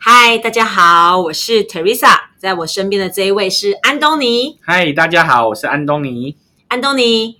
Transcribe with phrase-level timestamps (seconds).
[0.00, 4.56] 嗨，大家好，我是 Teresa，在我身边的这一位是安东尼。
[4.62, 6.36] 嗨，大家好，我是安东尼。
[6.68, 7.36] 安东尼，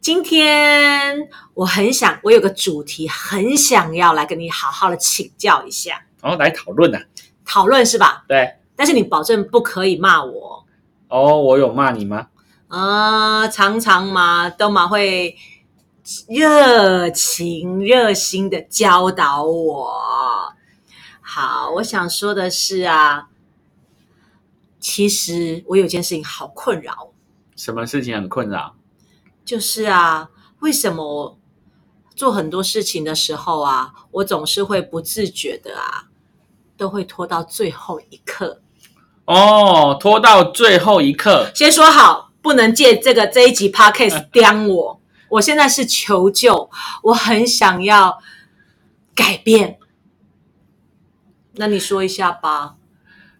[0.00, 6.98] 今天我很想，我有个主题，很想要来跟你好好的请教一下，然后来讨论呢。
[7.44, 8.24] 讨论是吧？
[8.28, 8.54] 对。
[8.76, 10.64] 但是你保证不可以骂我
[11.08, 11.42] 哦。
[11.42, 12.28] 我有骂你吗？
[12.68, 15.36] 啊，常常嘛，都嘛会
[16.28, 20.54] 热情热心的教导我。
[21.32, 23.28] 好，我想说的是啊，
[24.80, 27.12] 其实我有件事情好困扰。
[27.54, 28.74] 什么事情很困扰？
[29.44, 31.38] 就是啊，为什么
[32.16, 36.08] 做很多事情的时候啊，我总是会不自觉的啊，
[36.76, 38.60] 都会拖到最后一刻。
[39.26, 41.52] 哦，拖到最后一刻。
[41.54, 45.00] 先说好，不能借这个这一集 podcast 刁我。
[45.28, 46.68] 我现在是求救，
[47.04, 48.18] 我很想要
[49.14, 49.78] 改变。
[51.60, 52.76] 那你说一下吧。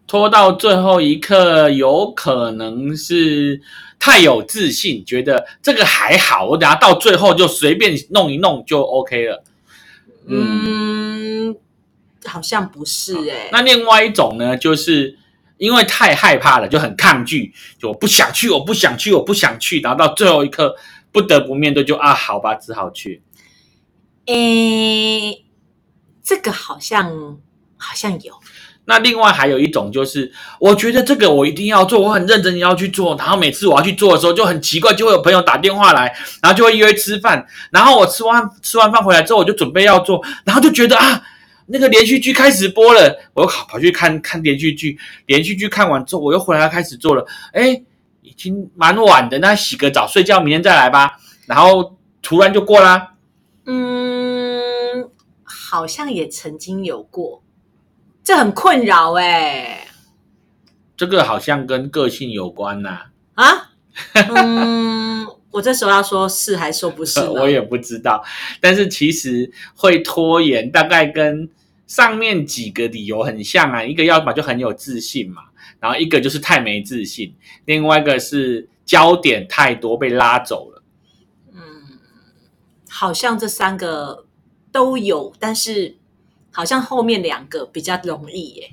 [0.05, 3.59] 拖到最后一刻，有可能是
[3.97, 9.43] 太有自信，觉得这个还好，我等下到最后就随便弄一弄就 OK 了。
[10.27, 11.55] 嗯，
[12.25, 13.49] 好像不是哎。
[13.51, 15.17] 那另外一种呢，就是
[15.57, 20.75] 因为太害怕了，就很抗拒，就我不想去，我不想去，我不想去，然后到最后一刻
[21.11, 23.23] 不得不面对，就啊，好吧，只好去。
[24.27, 25.43] 诶，
[26.23, 27.39] 这个好像。
[27.81, 28.33] 好像有，
[28.85, 41.23] 那另外还有一种就是，我觉得这个我一定要做，我很认真要去做，然后每次我要去做的时候就很奇怪，就会有朋友打电话来，然后就会约吃饭，然后我吃完吃完饭回来之后，我就准备要做，然后就觉得啊，
[41.67, 47.81] 那个连续剧开始播了，我又跑跑去看看连续剧，连续剧看完之后，我又回来开始做了，哎，
[48.21, 51.17] 已经蛮晚的，那洗个澡睡觉，明天再来吧，
[51.47, 53.13] 然后突然就过啦。
[53.65, 55.09] 嗯，
[55.43, 57.43] 好像也曾经有过。
[58.23, 59.87] 这很困扰哎，
[60.95, 63.07] 这个好像跟个性有关呐。
[63.33, 63.71] 啊，
[64.13, 67.19] 嗯， 我这时候要说是还是说不是？
[67.27, 68.23] 我也不知道。
[68.59, 71.49] 但是其实会拖延，大概跟
[71.87, 73.83] 上面几个理由很像啊。
[73.83, 75.45] 一个要么就很有自信嘛，
[75.79, 77.33] 然后一个就是太没自信，
[77.65, 80.83] 另外一个是焦点太多被拉走了。
[81.53, 81.59] 嗯，
[82.87, 84.25] 好像这三个
[84.71, 85.97] 都有，但是。
[86.51, 88.71] 好像后面两个比较容易耶，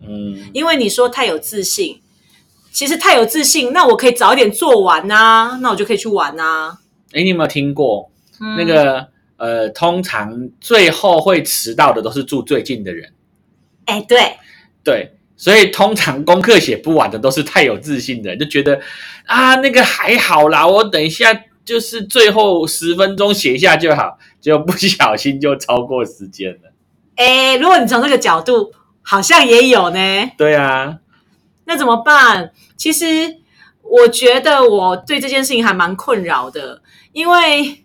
[0.00, 2.00] 嗯，因为你说太有自信，
[2.72, 6.78] 其实太有自信，那我可以早点做完呐，那我就可以去玩呐。
[7.12, 8.10] 哎，你有没有听过
[8.56, 13.12] 那个呃，通常最后会迟到的都是住最近的人。
[13.84, 14.36] 哎，对
[14.82, 18.80] 对，所以通常功课写不完的都是太有自信的人，就觉得
[19.26, 26.71] 啊，那个还好啦，我等一下就是最后十分钟写一下就好，就不小心就超过时间了。
[27.22, 29.98] 哎，如果你从这个角度，好像也有呢。
[30.36, 30.98] 对啊，
[31.66, 32.52] 那怎么办？
[32.76, 33.38] 其实
[33.82, 36.82] 我觉得我对这件事情还蛮困扰的，
[37.12, 37.84] 因为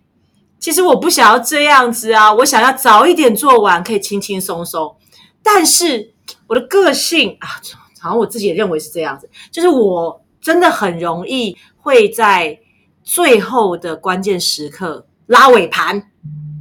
[0.57, 4.95] 其实我不想要这样子啊，我想要早一点做完，可以轻轻松松。
[5.43, 6.13] 但是
[6.47, 7.61] 我的个性啊，
[7.99, 12.59] 好像我自己也认为是这样子，就是我真的很容易会在
[13.03, 16.09] 最后的关键时刻拉尾盘。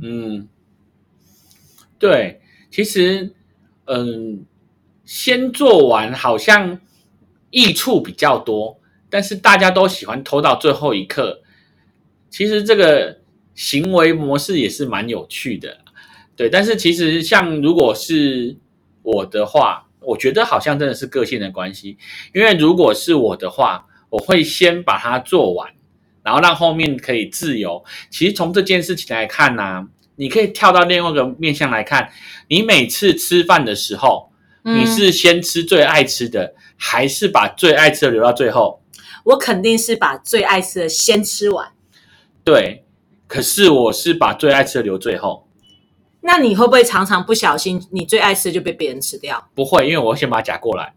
[0.02, 0.46] 嗯，
[1.98, 2.42] 对。
[2.76, 3.32] 其实，
[3.86, 4.44] 嗯，
[5.06, 6.78] 先做完好像
[7.48, 8.78] 益处比较多，
[9.08, 11.40] 但是大家都喜欢拖到最后一刻。
[12.28, 13.20] 其实这个
[13.54, 15.78] 行为模式也是蛮有趣的，
[16.36, 16.50] 对。
[16.50, 18.54] 但是其实像如果是
[19.00, 21.96] 我的话，我觉得好像真的是个性的关系。
[22.34, 25.72] 因为如果是我的话，我会先把它做完，
[26.22, 27.82] 然后让后面可以自由。
[28.10, 29.88] 其实从这件事情来看呢。
[30.18, 32.10] 你可以跳到另外一个面向来看，
[32.48, 34.30] 你每次吃饭的时候，
[34.62, 38.82] 你是先吃最爱吃的，还是把最爱吃的留到最后？
[39.24, 41.68] 我肯定是把最爱吃的先吃完。
[42.44, 42.84] 对，
[43.26, 45.48] 可是我是把最爱吃的留最后。
[46.20, 49.48] 那你会不会常常不小心，你最爱吃的就被别人吃掉？
[49.54, 50.92] 不会，因为我先把它夹过来。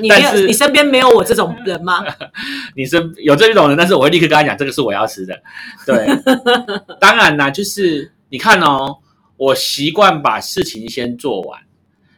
[0.00, 2.04] 你没有， 你身边没有我这种人吗？
[2.74, 5.40] 你身有这种人，但是我会立刻跟他讲，这个是我要吃的。
[5.86, 6.08] 对，
[6.98, 8.98] 当然啦，就是你看哦，
[9.40, 11.62] 我习惯把事情先做完，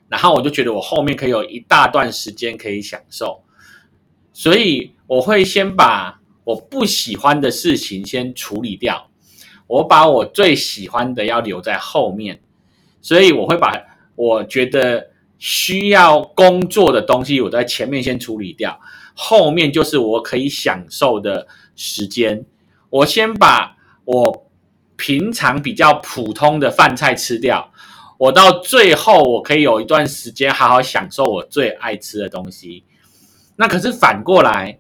[0.09, 3.45] 然后我就觉得我后面可以有一大段时间可以享受，
[4.33, 9.09] 所以我会先把我不喜欢的事情先处理掉，
[9.69, 12.41] 我把我最喜欢的要留在后面，
[13.01, 13.81] 所以我会把
[14.17, 18.81] 我觉得需要工作的东西我在前面先处理掉，
[19.15, 21.47] 后面就是我可以享受的
[21.77, 22.45] 时间，
[22.91, 24.51] 我先把我
[25.03, 27.73] 平常比较普通的饭菜吃掉。
[28.19, 32.85] 我到最后，我可以有一段时间好好享受我最爱吃的东西。
[33.57, 34.79] 那可是反过来，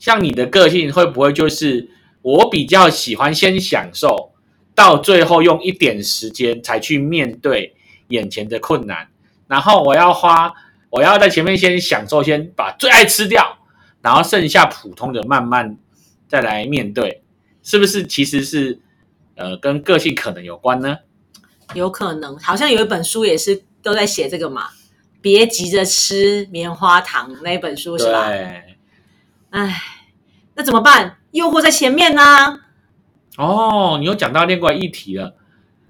[0.00, 1.88] 像你的个性会不会就是
[2.20, 4.32] 我比较喜欢先享受，
[4.74, 7.76] 到最后用一点时间才去面对
[8.08, 9.06] 眼前的困难，
[9.46, 10.52] 然后我要花，
[10.90, 13.56] 我要在前面先享受，先把最爱吃掉，
[14.02, 15.78] 然后剩下普通的慢慢
[16.26, 17.22] 再来面对，
[17.62, 18.04] 是不是？
[18.04, 18.80] 其实是
[19.36, 20.98] 呃跟个性可能有关呢？
[21.72, 24.68] 有可能，好像有一本书也是都在写这个嘛，
[25.22, 28.28] 别急着吃棉花糖那本书是吧？
[28.28, 28.76] 对。
[29.48, 29.82] 唉，
[30.54, 31.16] 那怎么办？
[31.30, 32.60] 诱惑在前面呢。
[33.38, 35.34] 哦，你又讲到另外一题了。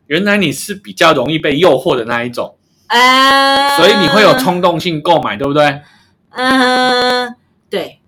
[0.06, 2.56] 原来你是比较容易被诱惑的那一种，
[2.86, 5.82] 呃，所以你会有冲动性购买，对不对？
[6.30, 7.34] 嗯，
[7.68, 8.00] 对，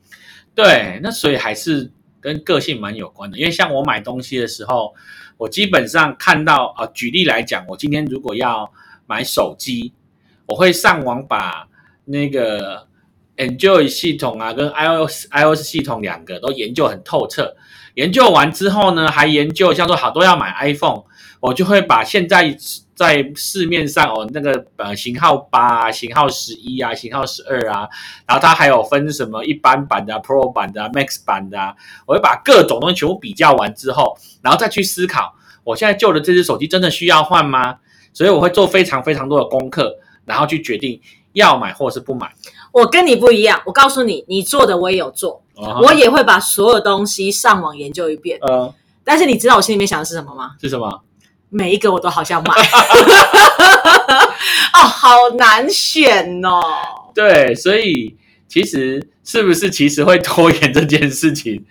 [0.54, 1.90] 对，那所以还是
[2.20, 3.36] 跟个性蛮有关的。
[3.36, 4.94] 因为像我买东西的时候。
[5.36, 8.70] 我基本上看到啊，举例来讲，我今天如果要
[9.06, 9.92] 买手机，
[10.46, 11.68] 我会上网把
[12.04, 12.86] 那个
[13.36, 17.56] Android 系统啊跟 iOS iOS 系统两个都研究很透彻。
[17.94, 21.02] 研究完之后呢，还研究像说好多要买 iPhone，
[21.40, 22.56] 我就会把现在
[22.96, 27.86] 在市面上哦那个呃型号八啊、型号十一啊、型号十二啊，
[28.26, 31.76] 然后它还有分什么一般版的、Pro 版的、Max 版的，
[32.06, 37.76] 我会把各种东西全部比较完之后，然后再去思考，我现在旧的这只手机真的需要换吗？
[38.14, 39.94] 所以我会做非常非常多的功课，
[40.24, 40.98] 然后去决定
[41.34, 42.32] 要买或是不买。
[42.72, 45.42] 我跟你不一样，我告诉你，你做的我也有做，
[45.82, 48.38] 我也会把所有东西上网研究一遍。
[48.40, 50.52] 呃，但是你知道我心里面想的是什么吗？
[50.58, 51.02] 是什么？
[51.56, 52.50] 每一个我都好想买，
[54.74, 56.60] 哦，好难选哦。
[57.14, 58.14] 对，所以
[58.46, 61.64] 其实是不是其实会拖延这件事情？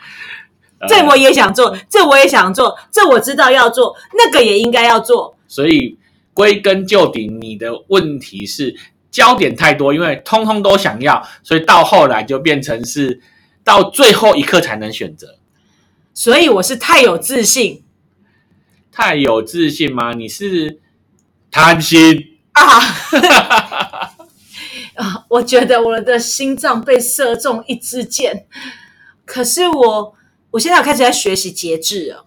[0.90, 5.38] 这我也想做，这我也想做，这我知道要做，那个也应该要做。
[5.48, 6.00] 所以
[6.34, 8.76] 归根究底，你的问题是
[9.12, 13.22] 焦点太多，因为通通都想要，所以到后来就变成是
[13.64, 15.38] 到最后一刻才能选择。
[16.16, 17.84] 所以我是太有自信。
[18.98, 20.14] 太有自信吗？
[20.14, 20.80] 你是
[21.52, 22.80] 贪心啊！
[24.96, 28.46] 啊，我觉得我的心脏被射中一支箭，
[29.26, 30.16] 可是我
[30.52, 32.26] 我现在开始在学习节制了。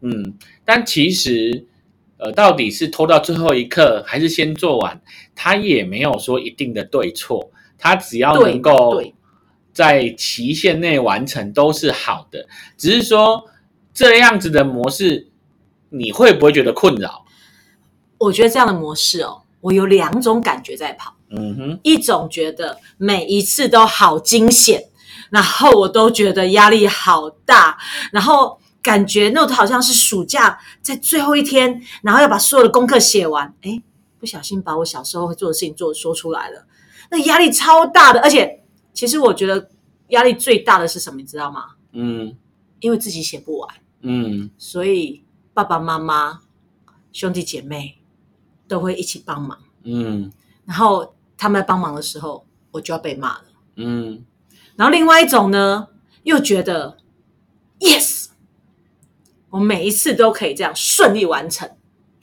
[0.00, 0.34] 嗯，
[0.64, 1.68] 但其实
[2.16, 5.00] 呃，到底是拖到最后一刻，还是先做完，
[5.36, 9.00] 他也没有说一定的对错，他只要能够
[9.72, 13.44] 在期限内完成都是好的，只是说
[13.94, 15.28] 这样子的模式。
[15.90, 17.24] 你会不会觉得困扰？
[18.18, 21.14] 我觉得这样的模式哦，我有两种感觉在跑。
[21.30, 24.84] 嗯哼，一种觉得每一次都好惊险，
[25.30, 27.78] 然后我都觉得压力好大，
[28.10, 33.54] 然后感觉那好像是暑假在最后一天，然后要把所有的功课写完。
[33.60, 33.80] 哎，
[34.18, 36.66] 不小心把我小时候会做的事情做说出来了，
[37.10, 38.20] 那压力超大的。
[38.20, 39.68] 而且，其实我觉得
[40.08, 41.18] 压力最大的是什么？
[41.18, 41.66] 你知道吗？
[41.92, 42.34] 嗯，
[42.80, 43.68] 因为自己写不完。
[44.00, 45.22] 嗯，所以。
[45.58, 46.42] 爸爸妈妈、
[47.12, 47.98] 兄弟姐妹
[48.68, 50.30] 都会一起帮忙，嗯，
[50.64, 54.24] 然后他们帮忙的时候，我就要被骂了，嗯，
[54.76, 55.88] 然后另外一种呢，
[56.22, 56.98] 又觉得
[57.80, 58.26] ，yes，
[59.50, 61.68] 我每一次都可以这样顺利完成，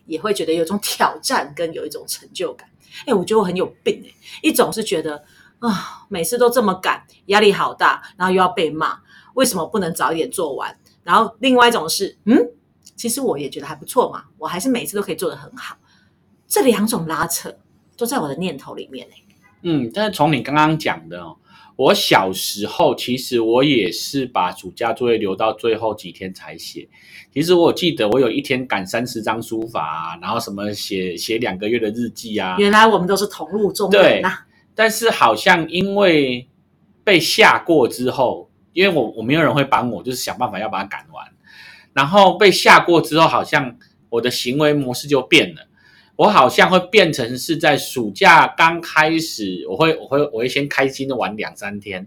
[0.05, 2.69] 也会觉得有种挑战跟有一种成就感。
[3.05, 5.25] 哎，我觉得我很有病哎，一种是觉得
[5.59, 8.99] 啊，每次都这么赶，压力好大，然后又要被骂，
[9.33, 10.79] 为什么不能早一点做完？
[11.03, 12.51] 然后另外一种是，嗯。
[12.95, 15.77] 其实我也觉得还不错嘛，我还是每次都可以做得很好。
[16.47, 17.55] 这两种拉扯
[17.97, 19.07] 都在我的念头里面
[19.63, 21.23] 嗯，但是从你刚刚讲的，
[21.75, 26.87] 我小时候其实我也是把暑假作业留到最后几天才写。
[27.33, 32.55] 其实我记得我有一天赶三十张书法，然后什么写写两个月的日记啊。
[32.59, 34.39] 原来我们都是同路中人呐。
[34.73, 36.47] 但是好像因为
[37.03, 41.25] 被吓过之后，因为我我没有人会帮我，就是想办法要把它赶完。
[41.95, 43.77] 然后被吓过之后，好像
[44.09, 45.67] 我的行为模式就变了。
[46.17, 52.05] 我好像会变成是在暑假刚开始，我会我会我会先开心的玩两三天，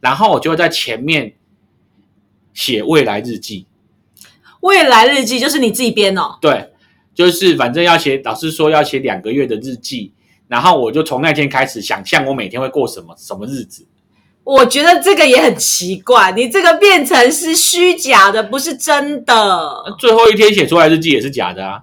[0.00, 1.34] 然后我就会在前面
[2.52, 3.66] 写未来日记。
[4.60, 6.36] 未来日记就是你自己编哦？
[6.40, 6.70] 对，
[7.14, 10.12] 就是反正要写，老师说要写两个月的日记，
[10.46, 13.86] 然后我就从那天开始想象我每天会过什么什么日子。
[14.44, 19.84] 我觉得这个也很奇怪，你这个变成是虚假的，不是真的。
[19.98, 21.82] 最后一天写出来日记也是假的啊，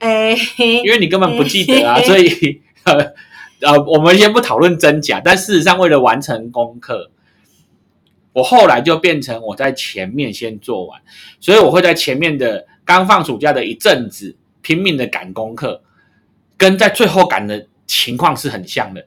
[0.00, 3.12] 哎，因为你根本不记得啊，所以呃
[3.62, 7.10] 呃，我们先不讨论真假，但事实上为了完成功课，
[8.32, 11.00] 我后来就变成我在前面先做完，
[11.38, 15.82] 所以我会在前面的刚放暑假的一阵子拼命的赶功课，
[16.56, 19.06] 跟在最后赶的情况是很像的。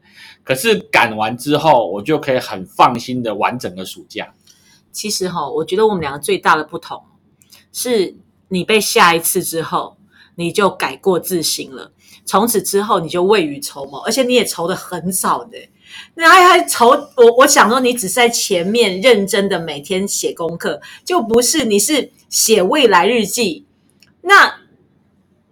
[0.52, 4.34] 可是赶完之后，我就可以很放心的玩整个暑假。
[4.92, 7.02] 其实哈，我觉得我们两个最大的不同
[7.72, 8.18] 是，
[8.50, 9.96] 你被下一次之后，
[10.36, 11.94] 你就改过自新了，
[12.26, 15.58] 从此之后你就未雨绸缪，而且你也愁的很少的。
[16.16, 23.66] 那还还愁我，我想说你只是在前面认真的每天写功课，就不是你是写未来日记。
[24.24, 24.54] 那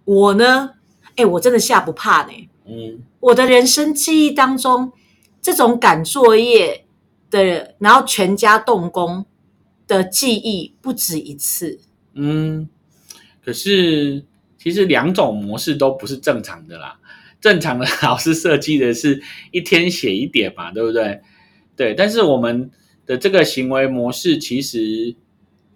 [0.04, 0.72] 我呢？
[1.16, 2.50] 哎，我真的吓不怕呢。
[2.66, 3.02] 嗯。
[3.20, 4.92] 我的人生记忆当中，
[5.42, 6.86] 这种赶作业
[7.30, 9.26] 的，然后全家动工
[9.86, 11.80] 的记忆不止一次。
[12.14, 12.66] 嗯，
[13.44, 14.24] 可是
[14.56, 16.98] 其实两种模式都不是正常的啦。
[17.42, 21.20] 正常的老师设计的是一天写一点嘛，对不对？
[21.76, 22.70] 对，但是我们
[23.04, 25.14] 的这个行为模式，其实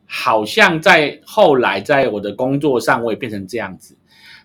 [0.06, 3.98] 好像在后来在我的工作上，我也变成这样子，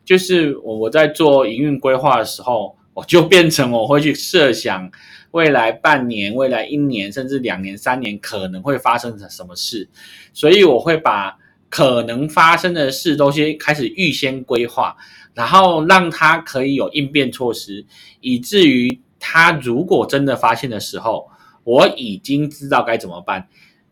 [0.03, 2.75] 就是我我在做营运规划的时候。
[2.99, 4.91] 我就变成我会去设想
[5.31, 9.87] 未来半年、未来一年，甚至两年、三年可能会发生什么事，
[10.33, 11.37] 所以我会把
[11.69, 14.97] 可能发生的事都先开始预先规划，
[15.33, 17.85] 然后让他可以有应变措施，
[18.19, 21.29] 以至于他如果真的发现的时候，
[21.63, 23.47] 我已经知道该怎么办。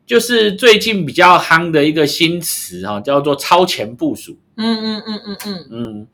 [0.06, 4.38] 就是最近比较夯的一个新词哈，叫做超前部署。
[4.56, 6.08] 嗯嗯嗯嗯嗯嗯。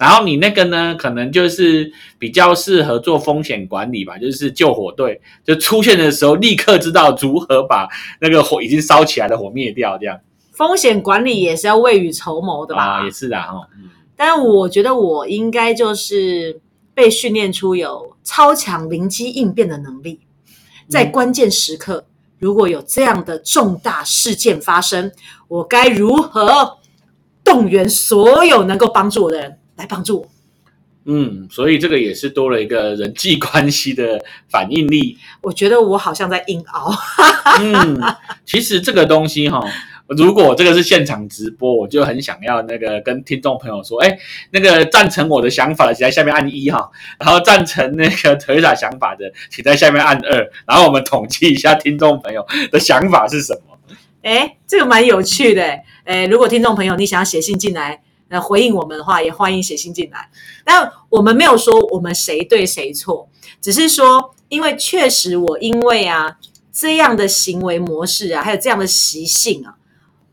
[0.00, 7.86] 然后你那个呢，可能就是比较适合做风险管理吧，就是救火队，就出现的时候立刻知道如何把
[8.18, 10.18] 那个火已经烧起来的火灭掉，这样。
[10.52, 12.82] 风险管理也是要未雨绸缪的吧？
[12.82, 13.68] 啊，也是的哈。
[13.76, 13.90] 嗯。
[14.16, 16.60] 但我觉得我应该就是
[16.94, 20.20] 被训练出有超强灵机应变的能力，
[20.88, 22.06] 在关键时刻
[22.38, 25.12] 如果有这样的重大事件发生，
[25.48, 26.78] 我该如何
[27.44, 29.58] 动员所有能够帮助我的人？
[29.80, 30.28] 来帮助我，
[31.06, 35.16] 嗯，所以这个也是多了一个人际关系的反应力。
[35.40, 36.92] 我觉得我好像在硬熬。
[37.58, 37.98] 嗯，
[38.44, 39.58] 其实这个东西哈，
[40.08, 44.18] 如果这个是现场直播，我就很想要那个跟听众朋友说，哎，
[44.50, 53.78] 那个赞成我的想法的，请在下面按一哈，然后赞成那个腿打想法的，请在下面按二，然后我们统计一下听众朋友的想法是什么。
[54.22, 55.62] 哎，这个蛮有趣的。
[56.04, 58.02] 哎，如果听众朋友你想要写信进来。
[58.32, 60.30] 那回应我们的话，也欢迎写信进来。
[60.64, 63.28] 但我们没有说我们谁对谁错，
[63.60, 66.38] 只是说，因为确实我因为啊
[66.72, 69.74] 这样的行为模式啊，还有这样的习性啊，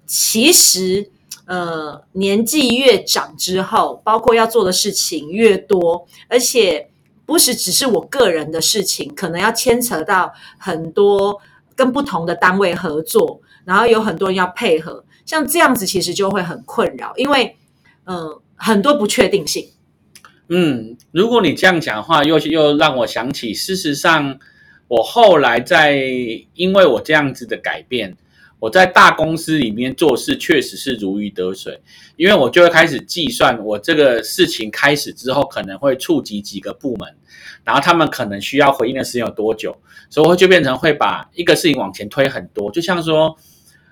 [0.05, 1.09] 其实
[1.45, 6.91] 呃年纪越长之后，包括要做的事情越多，而且
[7.25, 11.41] 不是只是我个人的事情，可能要牵扯到很多
[11.75, 17.57] 跟不同的单位合作，然后有很多人要配合，像这样子其实就会很困扰，因为。
[18.09, 19.67] 嗯，很多不确定性。
[20.47, 24.39] 嗯，如果你这样讲的话，又又让我想起，事实上，
[24.87, 26.01] 我后来在
[26.53, 28.15] 因为我这样子的改变，
[28.59, 31.81] 我在大公司里面做事确实是如鱼得水，
[32.15, 37.13] 因为我就会开始计算，我这个事情开始之后可能会触及几个部门，
[37.65, 39.75] 然后他们可能需要回应的时间有多久，
[40.09, 43.35] 所以我就变成会把一个事情往前推很多，就像说，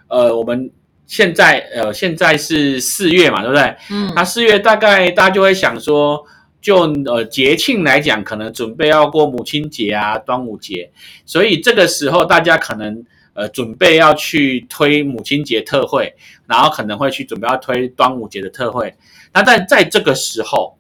[0.08, 0.72] 呃，我们。
[1.08, 3.76] 现在呃，现在是四月嘛，对不对？
[3.92, 6.26] 嗯，那四月大概大家就会想说，
[6.62, 10.92] 就呃节庆来讲，可能准备要过母亲节啊、端午节，
[11.26, 16.16] 所以这个时候大家可能呃准备要去推母亲节特惠，
[16.48, 18.96] 然后可能会去准备要推端午节的特惠。
[19.32, 20.76] 那但在这个时候，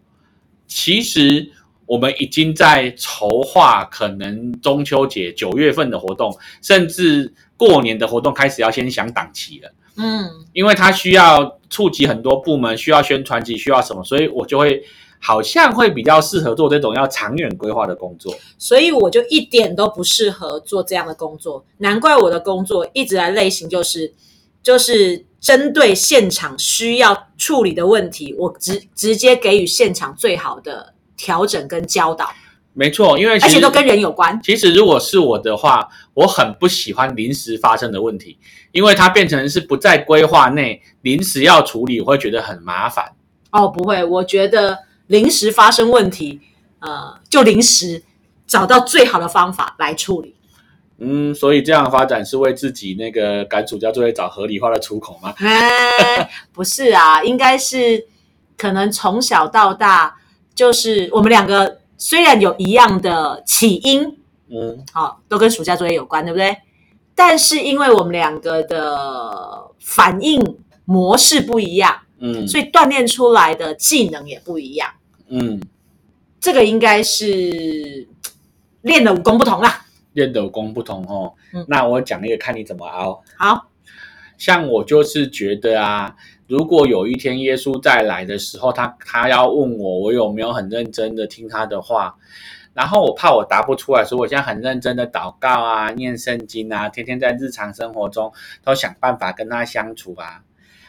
[0.65, 1.51] 其实
[1.86, 9.72] 我们已经在筹划可能中秋节九月份的活动，甚至过年的活动开始要先想档期了。
[9.97, 14.83] 嗯，因为它需要触及很多部门，需要宣传及需要什么，所以我就会
[15.19, 18.33] 好像会比较适合做这种要长远规划的工作。
[18.57, 24.13] 所以我就一点都不适合做这样的工作，难怪我的工作一直来类型就是
[24.61, 32.29] 就是针对现场需要处理的问题，我直直接给予现场最好的调整跟教导。
[32.77, 34.38] 没错，因为而且都跟人有关。
[34.44, 38.38] 其实如果是我的话，我很不喜欢临时发生的问题，
[38.74, 43.13] 因为它变成是不在规划内，临时要处理，我会觉得很麻烦。
[43.51, 46.41] 哦，不会，我觉得临时发生问题，
[46.79, 48.03] 呃，就临时
[48.46, 50.36] 找到最好的方法来处理。
[50.98, 55.34] 嗯，所以这样的发展是为自己那个赶暑假作业找合理化的出口吗？
[55.38, 58.05] 哎，不是啊，应该是
[58.58, 60.15] 可能从小到大，
[60.53, 64.17] 就是我们两个虽然有一样的起因，
[64.49, 66.57] 嗯好、都跟暑假作业有关，对不对？
[67.15, 74.91] 但是因为我们两个的反应模式不一样，嗯，所以锻炼出来的技能也不一样。
[75.29, 75.61] 嗯，
[76.39, 78.07] 这个应该是
[78.81, 79.85] 练的武功不同啦。
[80.13, 81.33] 练的武功不同哦。
[81.53, 83.23] 嗯那我讲一个，看你怎么熬。
[83.37, 83.69] 好，
[84.37, 86.15] 像我就是觉得啊，
[86.47, 92.15] 如果有一天耶稣再来的时候，他他要问我，我有没有很认真的听他的话，
[92.73, 98.31] 然后我怕我答不出来，所以我现在很认真的祷告啊，念圣经啊，天天在日常生活中
[98.63, 100.41] 都想办法跟他相处啊。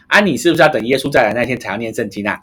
[0.09, 2.43] 啊，你是不是要等耶稣再来那天才要念圣经啊？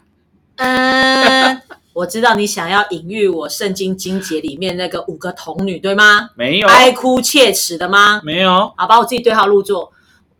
[0.56, 1.62] 嗯，
[1.94, 6.30] 我知道你想要隐喻我圣经经节里面那个五个童女，对吗？
[6.34, 8.20] 没有，哀哭切齿的吗？
[8.24, 9.92] 没有，好，把我自己对号入座。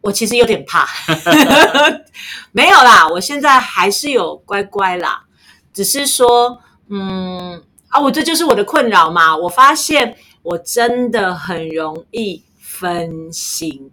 [0.05, 0.87] 我其实有点怕，
[2.53, 5.25] 没有啦，我现在还是有乖乖啦，
[5.73, 9.35] 只是说，嗯，啊，我这就是我的困扰嘛。
[9.35, 13.91] 我发现我真的很容易分心，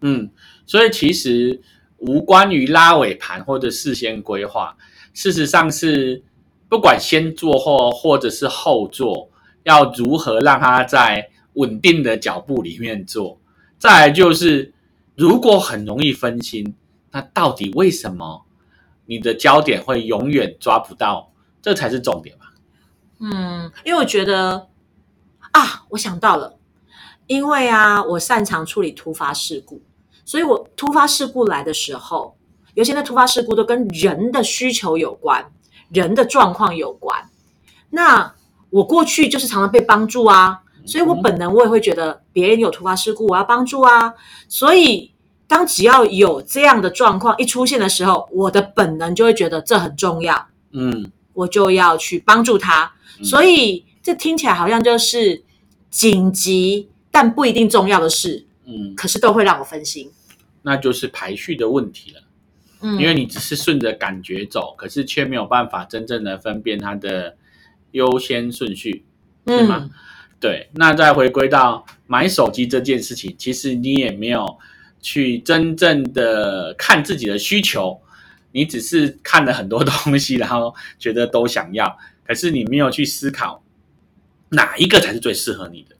[0.00, 0.30] 嗯，
[0.64, 1.60] 所以其实
[1.98, 4.74] 无关于拉尾盘或者事先规划，
[5.12, 6.22] 事实上是
[6.66, 9.28] 不管先做或或者是后做，
[9.64, 13.38] 要如何让它在稳定的脚步里面做。
[13.78, 14.72] 再来就是，
[15.20, 16.74] 如果很容易分心，
[17.10, 18.46] 那到底为什么
[19.04, 21.30] 你的焦点会永远抓不到？
[21.60, 22.54] 这才是重点吧。
[23.18, 24.68] 嗯，因为我觉得
[25.50, 26.58] 啊，我想到了，
[27.26, 29.82] 因为啊，我擅长处理突发事故，
[30.24, 32.38] 所以我突发事故来的时候，
[32.72, 35.52] 有些的突发事故都跟人的需求有关，
[35.90, 37.28] 人的状况有关。
[37.90, 38.34] 那
[38.70, 44.14] 我过去就是常常被帮助啊，所以我本能我也会觉得别人有突发事故，我要帮助啊。
[44.48, 45.09] 所以
[45.50, 50.46] 当只要有这样的状况一出现的时候，我的本能就会觉得这很重要。
[50.70, 52.92] 嗯，我就要去帮助他。
[53.18, 55.42] 嗯所以这听起来好像就是
[55.90, 60.10] 紧急但不一定重要的事，嗯，可是都会让我分心。
[60.62, 62.22] 那就是排序的问题了。
[62.82, 67.36] 嗯因为你只是顺着感觉走，可是却没有办法真正的分辨它的
[67.90, 69.04] 优先顺序。
[69.48, 69.90] 是吗嗯
[70.38, 74.56] 对，那再回归到买手机这件事情，其实你也没有
[75.00, 78.00] 去真正的看自己的需求，
[78.52, 83.62] 你只是看了很多东西，然后觉得都想要，可是你没有去思考
[84.50, 85.96] 哪一个才是最适合你的。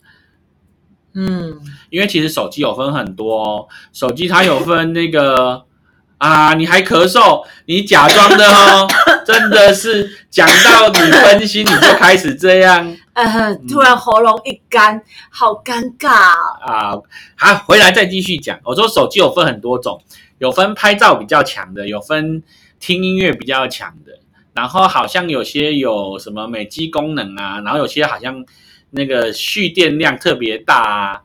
[1.13, 1.61] 嗯
[1.91, 5.65] 因为其实手机有分很多哦，手机它有分那个
[6.19, 8.87] 啊，你还咳嗽，你假装的哦，
[9.31, 16.61] 真的是讲到你分心，你就开始这样呃，突然喉咙一干，好尴尬哦。
[16.61, 16.95] 啊。
[17.37, 18.59] 好，回来再继续讲。
[18.65, 20.03] 我说手机有分很多种，
[20.39, 22.43] 有分拍照比较强的，有分
[22.79, 24.19] 听音乐比较强的，
[24.55, 28.45] 然后好像有些有什么美肌功能啊，然后有些好像
[28.91, 31.21] 那个蓄电量特别大啊，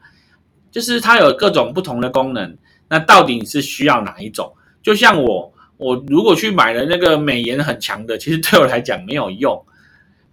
[0.71, 2.57] 就是它有各种不同的功能。
[2.87, 4.53] 那到底你是需要哪一种？
[4.83, 9.63] 就像我，我如果去买了那个美颜很强的， 其实对我来讲没有用。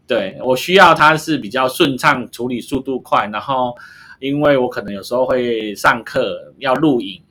[0.06, 3.74] 对我需要它是比较顺畅，处理速度快，然后
[4.18, 7.22] 因为我可能有时候会上课要录影，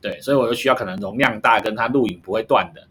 [0.00, 2.86] 对，所以我就需要可能容量大，跟它录影不会断的，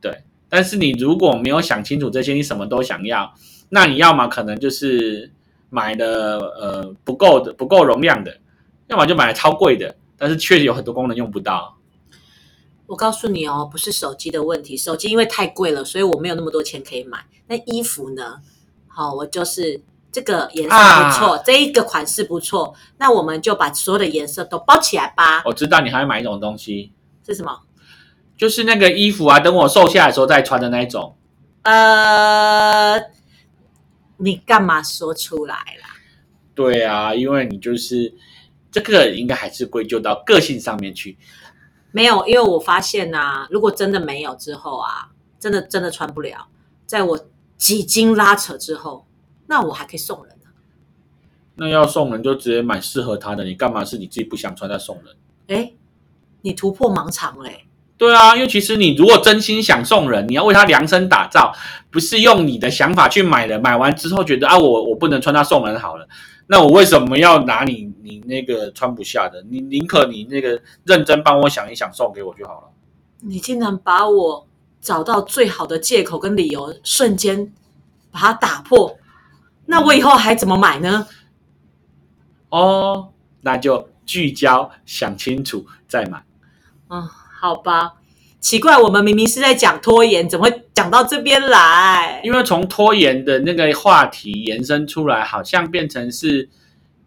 [0.00, 0.22] 对。
[0.48, 3.34] 但是你如果没有想清楚这些，你什么都想要，
[3.68, 5.30] 那你要么可能就是
[5.68, 8.38] 买的呃不够的不够容量的，
[8.86, 11.76] 要么就买超贵的，但是确实有很多功能用不到。
[12.90, 17.24] 我告诉你哦，不是手机的问题，手机因为太贵了，所以我没有那么多钱可以买。
[17.46, 18.40] 那衣服呢？
[18.88, 25.44] 好，我就是这个颜色不错，这一个款式不错，那我们就把所有的颜色都包起来吧。
[25.44, 26.90] 我知道你还会买一种东西，
[27.24, 27.60] 是什么？
[28.36, 31.16] 就是那个衣服啊，等我瘦下来的时候再穿的那一种。
[31.62, 33.00] 呃，
[34.16, 35.94] 你干嘛说出来啦？
[36.56, 38.12] 对啊，因为你就是
[38.72, 41.16] 这个，应该还是归咎到个性上面去。
[41.92, 46.48] 没有，因为我发现呐、如果真的没有之后啊，真的真的穿不了，
[46.86, 47.26] 在我
[47.56, 49.06] 几经拉扯之后，
[49.46, 50.54] 那我还可以送人啊。
[51.56, 55.16] 那要送人就直接买适合他的，你干嘛是你自己不想穿再送人？
[55.48, 55.72] 哎，
[56.42, 57.66] 你突破盲肠嘞、
[57.98, 61.52] 对啊，因为其实你如果真心想送人，你要为他量身打造，
[61.90, 63.58] 不是用你的想法去买的。
[63.58, 66.08] 买完之后觉得啊，我我不能穿它送人好了，
[66.46, 69.42] 那我为什么要拿你你那个穿不下的？
[69.48, 72.68] 你宁可你那个认真帮我想一想，送给我就好了。
[73.20, 74.46] 你竟然把我
[74.80, 77.52] 找到最好的借口跟理由，瞬间
[78.10, 78.96] 把它打破。
[79.66, 81.06] 那我以后还怎么买呢？
[82.48, 86.24] 哦，那就聚焦，想清楚再买。
[86.88, 87.06] 嗯，
[87.40, 87.94] 好吧。
[88.40, 92.22] 奇怪，我们明明是在讲拖延，怎么会讲到这边来？
[92.24, 96.48] 因为从拖延的那个话题延伸出来，好像变成是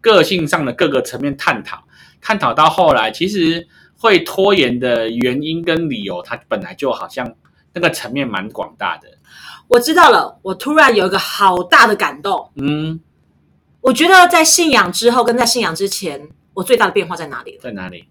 [0.04, 1.82] 个性上的各个层面探讨，
[2.20, 7.34] 探讨到后来，其实会拖延的原因跟理由，它本来就好像
[7.72, 9.08] 那个层面蛮广大的。
[9.66, 12.50] 我知道了，我突然有一个好大的感动。
[12.56, 13.00] 嗯，
[13.80, 17.58] 我觉得在信仰之后跟在信仰之前，我最大的变化在哪里？
[17.62, 18.04] 在哪里？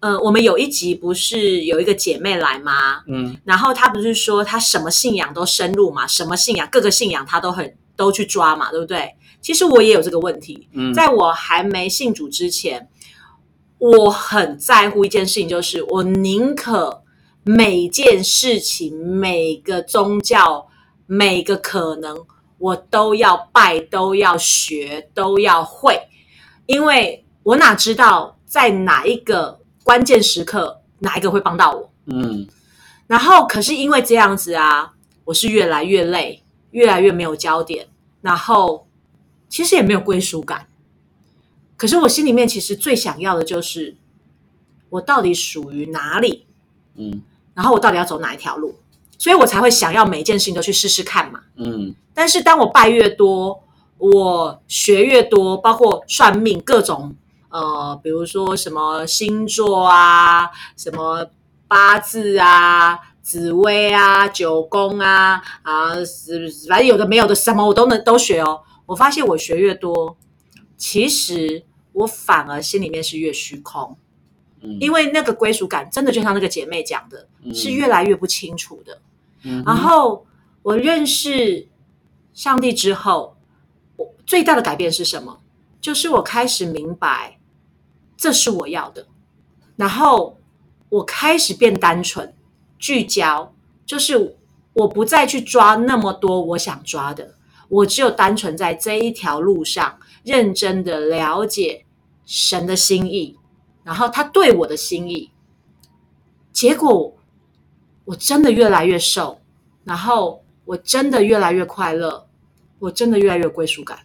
[0.00, 3.02] 呃，我们有一集不是有一个姐妹来吗？
[3.06, 9.14] 嗯然后她不是说她什么信仰都深入嘛，什么信仰各个信仰她都很都去抓嘛，对不对？
[9.40, 12.88] 其实我也有这个问题，嗯，在我还没信主之前，
[13.78, 17.02] 我很在乎一件事情，就是我宁可
[17.44, 20.68] 每件事情、每个宗教、
[21.06, 22.16] 每个可能，
[22.58, 25.98] 我都要拜、都要学、都要会，
[26.66, 31.90] 因为我哪知道在哪一个关键时刻，哪一个会帮到我。
[32.06, 32.46] 嗯。
[33.06, 34.92] 然后，可是因为这样子啊，
[35.24, 37.86] 我是越来越累，越来越没有焦点，
[38.20, 38.86] 然后
[39.48, 40.66] 其实也没有归属感。
[41.76, 43.96] 可是我心里面其实最想要的就是，
[44.90, 46.46] 我到底属于哪里，
[46.96, 47.22] 嗯
[47.54, 48.76] 然后我到底要走哪一条路，
[49.16, 51.40] 所以我才会想要每一件事情都去试试看嘛。
[51.56, 53.62] 嗯但是当我拜越多，
[53.98, 57.14] 我学越多，包括算命各种
[57.48, 61.26] 呃，比如说什么星座啊，什么
[61.68, 68.62] 八字啊、紫薇啊、九宫啊啊，是反正有的没有的，什么我都能都学哦。
[68.88, 70.16] 我发现我学越多，
[70.76, 73.96] 其实我反而心里面是越虚空，
[74.62, 79.00] 嗯，因为那个归属感真的就像那个姐妹讲的，嗯是越来越不清楚的。
[79.42, 80.26] 嗯然后
[80.62, 81.68] 我认识
[82.32, 83.36] 上帝之后，
[83.96, 85.40] 我最大的改变是什么？
[85.80, 87.38] 就是我开始明白，
[88.16, 89.06] 这是我要的。
[89.76, 90.38] 然后
[90.88, 92.34] 我开始变单纯、
[92.78, 93.54] 聚焦，
[93.86, 94.36] 就是
[94.72, 97.34] 我不再去抓那么多我想抓的，
[97.68, 101.84] 我只有单纯在这一条路上认真的了解
[102.24, 103.36] 神的心意，
[103.84, 105.30] 然后他对我的心意。
[106.52, 107.16] 结果
[108.04, 109.40] 我真的越来越瘦，
[109.84, 112.26] 然后我真的越来越快乐，
[112.78, 114.00] 我真的越来越归属感。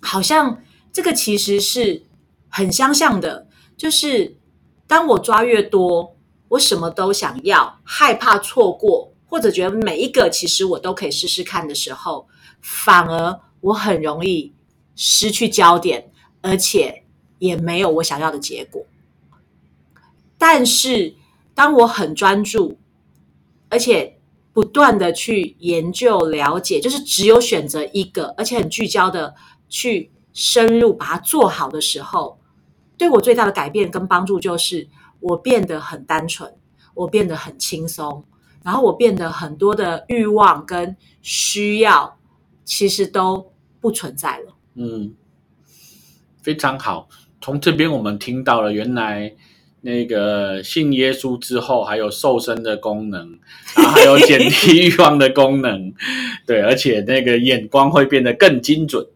[0.00, 2.02] 好像这个其实是
[2.48, 4.36] 很相像的，就是
[4.86, 6.16] 当我抓越多，
[6.48, 12.26] 我什么都想要，害怕错过，或者觉得每一个其实我都可以试试看的时候，
[12.62, 14.54] 反而我很容易
[14.96, 17.04] 失去焦点，而且
[17.38, 18.86] 也没有我想要的结果。
[20.38, 21.14] 但是
[21.54, 22.78] 当我很专注，
[23.68, 24.18] 而且
[24.52, 29.34] 不断的去研究了解，就是只有选择一个，而且很聚焦的
[29.68, 32.38] 去深入把它做好的时候，
[32.96, 34.88] 对我最大的改变跟帮助就是
[35.20, 36.54] 我变得很单纯，
[36.94, 38.24] 我变得很轻松，
[38.62, 42.18] 然后我变得很多的欲望跟需要
[42.74, 44.54] 其实都不存在了。
[44.76, 45.12] 嗯，
[46.40, 47.06] 非常好。
[47.38, 49.34] 从这边我们听到了，原来
[49.82, 53.38] 那个信耶稣之后，还有瘦身的功能，
[53.76, 55.92] 然后还有减低欲望的功能，
[56.46, 59.06] 对，而且那个眼光会变得更精准。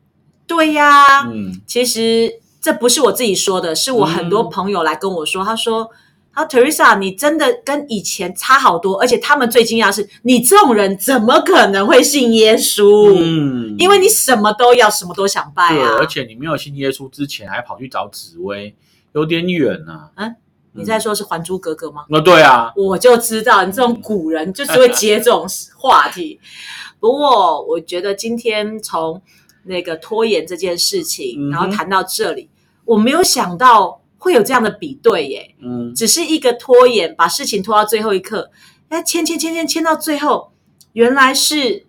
[0.46, 5.88] 对呀、嗯其实这不是我自己说的，是我很多朋友来跟我说，他说
[6.36, 13.10] ：“他 Teresa，你真的跟以前差好多，而且他们最惊讶的是，你这种人怎么可能会信耶稣？
[13.18, 15.96] 嗯，因为你什么都要，什么都想拜对，啊。
[15.98, 18.76] 而且你没有信耶稣之前，还跑去找紫薇，
[19.14, 20.30] 有点远呢啊。
[20.72, 22.04] 你在说是《还珠格格》吗？
[22.10, 26.38] 哦，对啊，我就知道你这种古人就是会接这种话题。
[27.00, 29.22] 不过，我觉得今天从
[29.64, 32.50] 那个拖延这件事情，嗯然后谈到这里，
[32.84, 35.54] 我没有想到会有这样的比对耶。
[35.60, 38.50] 嗯只是一个拖延，把事情拖到最后一刻，
[38.88, 40.52] 那签签签签签到最后，
[40.92, 41.86] 原来是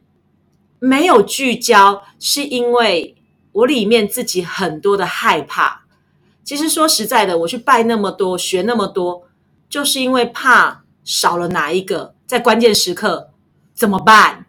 [0.80, 3.16] 没有聚焦，是因为
[3.52, 5.86] 我里面自己很多的害怕。
[6.44, 9.28] 其实说实在的，我去拜那么多，学那么多，
[9.70, 13.32] 就是因为怕少了哪一个，在关键时刻
[13.74, 14.46] 怎么办？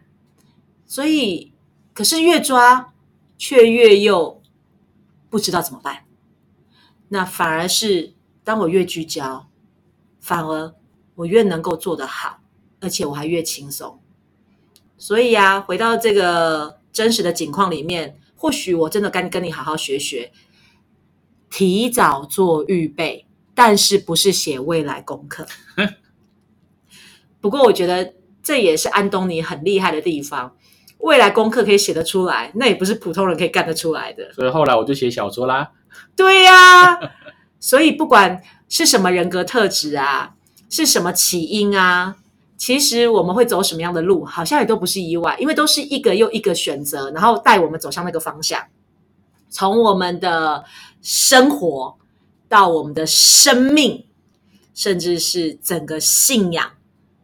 [0.85, 1.51] 所以，
[1.93, 2.93] 可是越抓
[3.37, 4.41] 却越又
[5.29, 6.05] 不知道怎么办。
[7.09, 9.47] 那反而是当我越聚焦，
[10.19, 10.73] 反而
[11.15, 12.39] 我越能够做得好，
[12.79, 13.99] 而且我还越轻松。
[14.97, 20.31] 所以呀、回到这个真实的境况里面，或许我真的该跟你好好学学，
[21.49, 25.47] 提早做预备，但是不是写未来功课。
[27.41, 30.55] 不过我觉得这也是安东尼很厉害的地方。
[30.99, 34.33] 未来功课可以写得出来，那也不是普通人可以干得出来的。
[34.33, 35.71] 所以后来我就写小说啦。
[36.15, 36.99] 对呀、
[37.59, 40.35] 所以不管是什么人格特质啊，
[40.69, 42.17] 是什么起因啊，
[42.57, 48.61] 其实我们会走什么样的路，好像也都不是意外，因为都是一个又一个选择，然后带我们走向那个方向。
[49.49, 50.63] 从我们的
[51.01, 51.97] 生活
[52.47, 54.05] 到我们的生命，
[54.75, 56.71] 甚至是整个信仰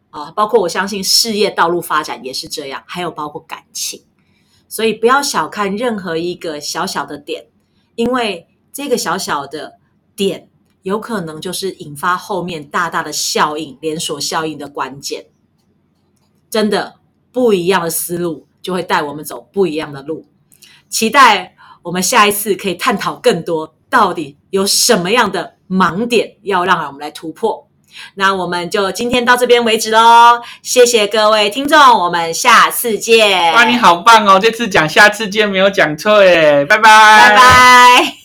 [0.09, 4.01] 啊，包括我相信事业道路发展也是这样，还有包括感情。
[4.67, 7.45] 所以不要小看任何一个小小的点，
[7.93, 9.75] 因为这个小小的
[10.17, 10.49] 点
[10.83, 15.27] 有可能就是引发后面大大的效应、连锁效应的关键。
[16.49, 16.95] 真的，
[17.31, 20.25] 不一样的思路就会带我们走不一样的路。
[20.89, 27.69] 期待我们下一次可以探讨更多，到底有什么样的盲点要让我们来突破。
[28.15, 34.37] 那我们就今天到这边为止喽，谢谢各位听众，我们下次见，哇，你好棒哦！
[34.37, 38.24] 这次讲下次见没有讲错耶，拜拜，拜拜。